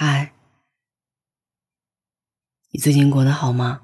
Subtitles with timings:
[0.00, 0.30] 嗨，
[2.70, 3.80] 你最近过得好吗？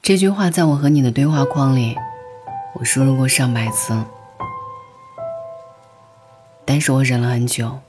[0.00, 1.96] 这句话在我和你的对话框里，
[2.74, 4.00] 我输入过上百次，
[6.64, 7.80] 但是我忍了很久，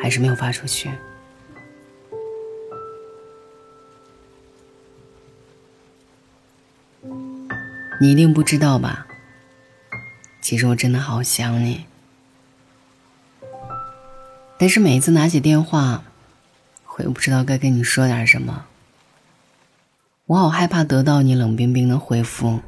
[0.00, 0.90] 还是没有发出去。
[8.02, 9.06] 你一定不知道吧？
[10.40, 11.86] 其实我真的好想你，
[14.58, 16.02] 但是每一次拿起电话，
[16.96, 18.64] 我又不知道该跟你说点什么。
[20.26, 22.58] 我好害怕得到你冷冰冰的回复，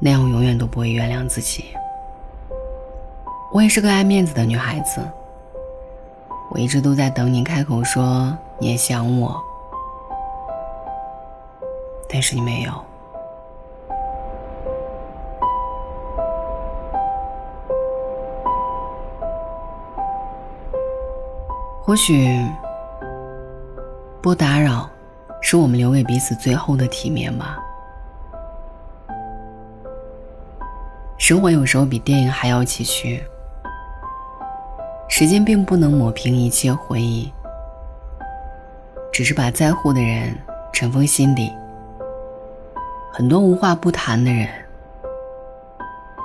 [0.00, 1.66] 那样我永远都不会原谅自己。
[3.52, 5.06] 我也是个爱面子的女孩子，
[6.48, 9.38] 我一直都在等你开口说你也想我，
[12.08, 12.87] 但是你没有。
[21.88, 22.38] 或许
[24.20, 24.86] 不打扰。
[25.40, 27.58] 是我们留给彼此最后的体面吧。
[31.16, 33.22] 生活有时候比电影还要崎岖，
[35.08, 37.32] 时间并不能抹平一切回忆，
[39.10, 40.36] 只是把在乎的人
[40.74, 41.50] 尘封心底。
[43.10, 44.46] 很多无话不谈的人，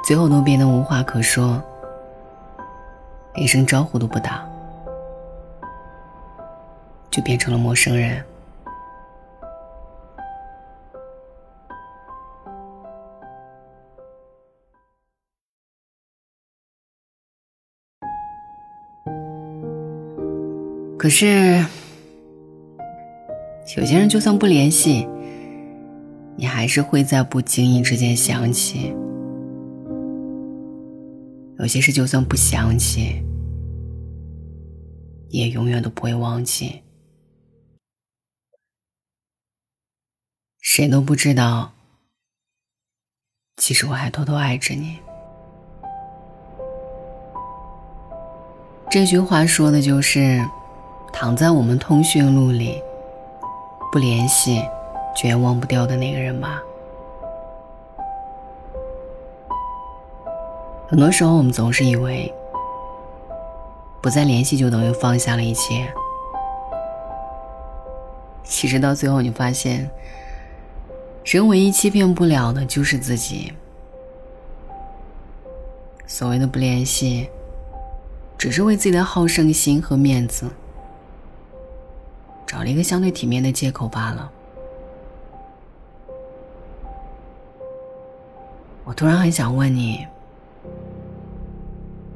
[0.03, 1.61] 最后都变得无话可说，
[3.35, 4.43] 连声招呼都不打，
[7.13, 8.25] 就变成了陌生人。
[20.97, 21.63] 可是，
[23.77, 25.07] 有些人就算不联系，
[26.35, 28.91] 你还是会在不经意之间想起；
[31.59, 33.23] 有些事就算不想起，
[35.29, 36.81] 也永远都不会忘记。
[40.63, 41.73] 谁都不知道，
[43.57, 44.97] 其实我还偷偷爱着你。
[48.89, 50.43] 这句话说的就是。
[51.15, 52.81] 躺在我们通讯录里，
[53.91, 54.67] 不联系，
[55.15, 56.59] 却也忘不掉的那个人吧。
[60.87, 62.33] 很多时候，我们总是以为
[64.01, 65.93] 不再联系就等于放下了一切。
[68.43, 69.87] 其实到最后，你发现，
[71.25, 73.51] 人唯一欺骗不了的就是自己。
[76.05, 77.27] 所谓的不联系，
[78.37, 80.49] 只是为自己的好胜心和面子。
[82.45, 84.31] 找了一个相对体面的借口罢了。
[88.83, 90.05] 我突然很想问你：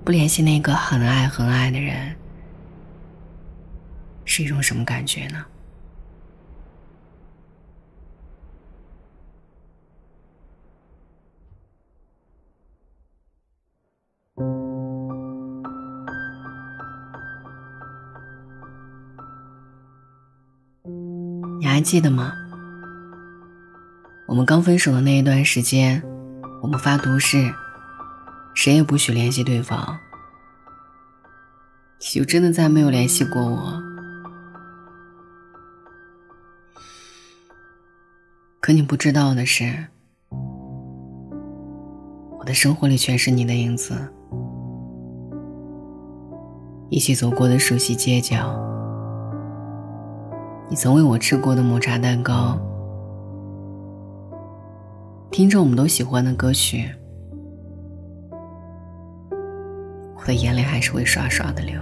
[0.03, 2.15] 不联系那个很爱很爱的人，
[4.25, 5.43] 是一种什么感觉呢？
[21.77, 22.33] 还记得吗？
[24.25, 26.01] 我们刚分手的那一段时间，
[26.59, 27.53] 我们发毒誓，
[28.55, 29.95] 谁也不许联系对方。
[31.99, 33.79] 你就真的再没有联系过我。
[38.59, 39.85] 可你不知道的是，
[42.39, 43.93] 我的生活里全是你的影子，
[46.89, 48.65] 一起走过的熟悉街角。
[50.69, 52.59] 你曾为我吃过的抹茶蛋糕，
[55.31, 56.93] 听着我们都喜欢的歌曲，
[60.17, 61.81] 我的眼泪还是会刷刷的流。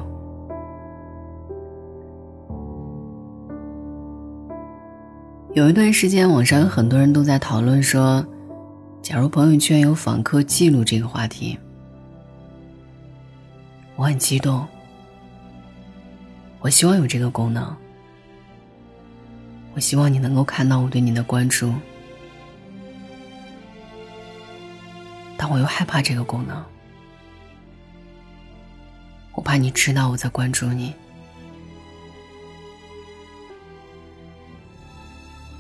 [5.56, 8.24] 有一段时间，网上有很多人都在讨论说，
[9.02, 11.58] 假如朋友圈有访客记录这个话题，
[13.96, 14.64] 我很激动，
[16.60, 17.76] 我希望有这个功能。
[19.76, 21.74] 我希望你能够看到我对你的关注，
[25.36, 26.64] 但我又害怕这个功能。
[29.34, 30.94] 我怕你知道我在关注你。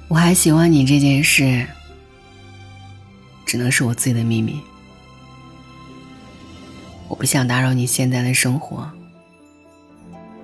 [0.07, 1.67] 我还喜欢你这件事，
[3.45, 4.61] 只能是我自己的秘密。
[7.09, 8.89] 我不想打扰你现在的生活，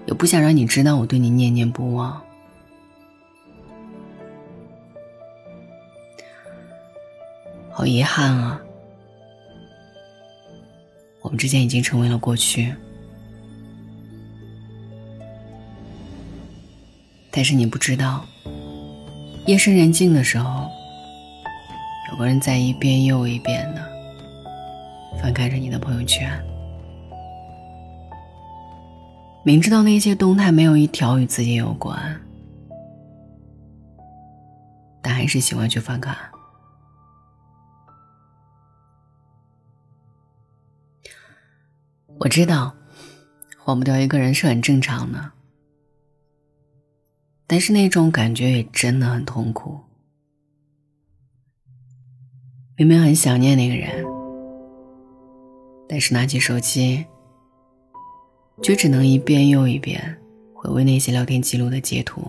[0.07, 2.21] 也不想让你知道我对你念念不忘。
[7.73, 8.62] 好遗憾啊，
[11.21, 12.73] 我们之间已经成为了过去。
[17.31, 18.25] 但是你不知道，
[19.47, 20.69] 夜深人静的时候，
[22.12, 23.81] 有个人在一遍又一遍的
[25.21, 26.29] 翻看着你的朋友圈，
[29.44, 32.19] 明知道那些动态没有一条与自己有关，
[35.01, 36.15] 但还是喜欢去翻看。
[42.23, 42.71] 我知道，
[43.65, 45.31] 忘不掉一个人是很正常的。
[47.47, 49.79] 但是那种感觉也真的很痛苦。
[52.77, 54.06] 明明很想念那个人，
[55.89, 57.03] 但是拿起手机，
[58.62, 60.21] 却只能一遍又一遍
[60.53, 62.21] 回味那些聊天记录的截图，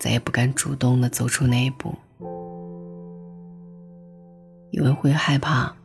[0.00, 1.94] 再也不敢主动的走出那一步，
[4.70, 5.76] 因为会害怕，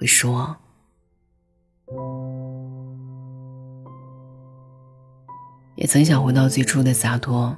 [0.00, 0.56] 会说。
[5.76, 7.54] 也曾想回到最初的洒脱，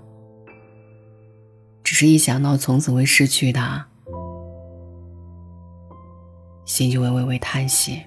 [1.85, 3.87] 只是一想到从此会失去他，
[6.65, 8.03] 心就会微微叹息。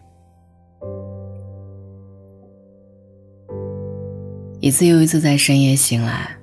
[4.59, 6.35] 一次又一次在深夜醒来，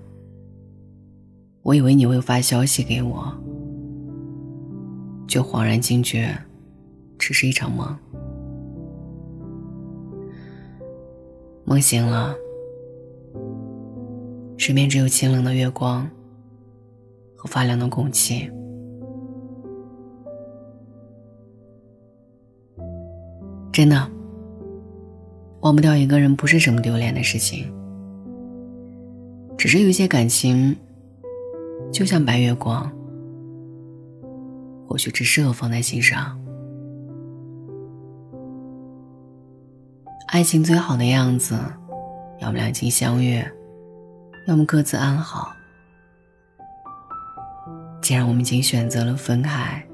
[1.61, 3.31] 我以为你会发消息给我，
[5.29, 6.35] 却恍然惊觉，
[7.23, 7.97] 只是一场梦。
[11.65, 12.35] 梦醒了。
[14.59, 16.09] 身边只有清冷的月光
[17.37, 18.51] 和发凉的空气。
[23.73, 24.11] 真的，
[25.61, 27.73] 忘不掉一个人不是什么丢脸的事情，
[29.57, 30.77] 只是有些感情，
[31.93, 32.91] 就像白月光，
[34.89, 36.42] 或许只适合放在心上。
[40.33, 41.55] 爱情最好的样子，
[42.41, 43.47] 要么两情相悦。
[44.49, 45.53] 要么各自安好。
[48.01, 49.87] 既然我们已经选择了分开，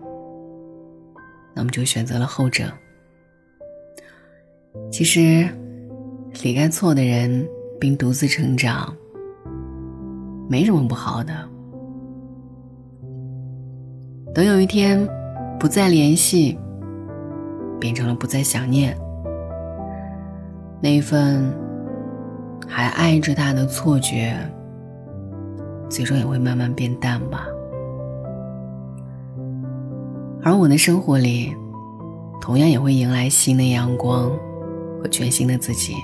[1.56, 2.73] 那么就选择了后者。
[4.93, 5.49] 其实，
[6.44, 7.44] 离开错的人
[7.81, 8.94] 并独自成长，
[10.49, 11.35] 没什么不好的。
[14.32, 15.05] 等有一天
[15.58, 16.56] 不再联系，
[17.81, 18.96] 变成了不再想念，
[20.80, 21.50] 那一份。
[22.70, 24.36] 还爱着他的错觉，
[25.88, 27.46] 最终也会慢慢变淡吧。
[30.42, 31.54] 而我的生活里，
[32.42, 34.30] 同样也会迎来新的阳光
[35.00, 35.94] 和全新的自己。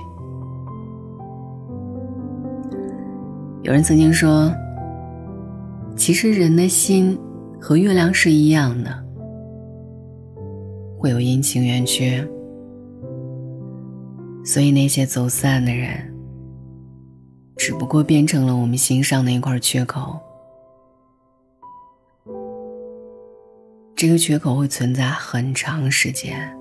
[3.61, 4.51] 有人曾经说，
[5.95, 7.15] 其实人的心
[7.61, 8.91] 和月亮是一样的，
[10.97, 12.27] 会有阴晴圆缺，
[14.45, 16.13] 所以那些走散的人。
[17.57, 20.19] 只不过变成了我们心上的一块缺口，
[23.95, 26.55] 这个缺口会存在很长时间，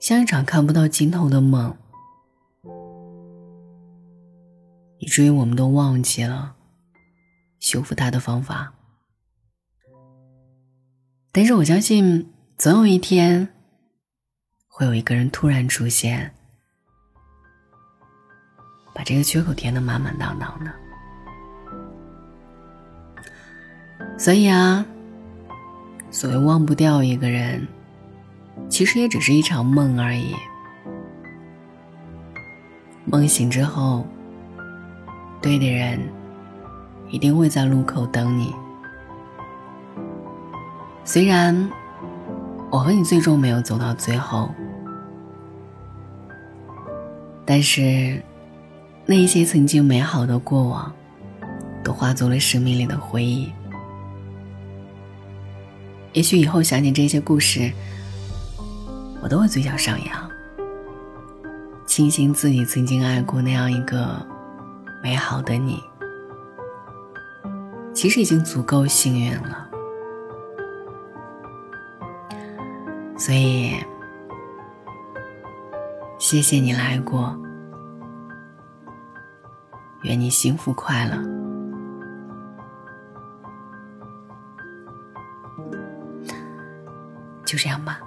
[0.00, 1.74] 像一场看不到尽头的梦，
[4.98, 6.56] 以至于我们都忘记了
[7.60, 8.74] 修复它的方法。
[11.30, 12.28] 但是我相信，
[12.58, 13.48] 总有一天，
[14.74, 16.32] 会有一个人突然出现。
[18.94, 20.70] 把这个缺口填得满满当当的，
[24.18, 24.84] 所以啊，
[26.10, 27.66] 所谓忘不掉一个人，
[28.68, 30.34] 其实也只是一场梦而已。
[33.06, 34.06] 梦醒之后，
[35.40, 35.98] 对的人
[37.08, 38.54] 一定会在路口等你。
[41.02, 41.70] 虽然
[42.70, 44.54] 我和你最终没有走到最后，
[47.44, 48.22] 但是。
[49.04, 50.90] 那一些曾经美好的过往，
[51.82, 53.52] 都化作了生命里的回忆。
[56.12, 57.72] 也许以后想起这些故事，
[59.20, 60.30] 我都会嘴角上扬，
[61.84, 64.24] 庆幸自己曾经爱过那样一个
[65.02, 65.82] 美好的你。
[67.92, 69.68] 其实已经足够幸运了，
[73.18, 73.74] 所以
[76.32, 77.38] 谢谢你来过。
[80.04, 81.22] 愿你幸福快乐。
[87.44, 88.00] 就这样吧。